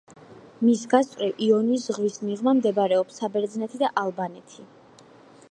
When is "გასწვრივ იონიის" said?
0.93-1.85